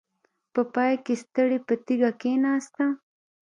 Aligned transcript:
په 0.53 0.61
پای 0.73 0.93
کې 1.05 1.13
ستړې 1.23 1.57
په 1.67 1.73
تيږه 1.85 2.11
کېناسته. 2.21 2.85